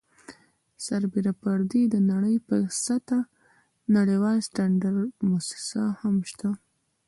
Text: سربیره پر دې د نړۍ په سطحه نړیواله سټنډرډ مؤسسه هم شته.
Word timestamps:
سربیره 0.85 1.33
پر 1.41 1.59
دې 1.71 1.83
د 1.93 1.95
نړۍ 2.11 2.35
په 2.47 2.55
سطحه 2.85 3.21
نړیواله 3.95 4.41
سټنډرډ 4.47 5.11
مؤسسه 5.29 5.81
هم 5.99 6.15
شته. 6.29 6.49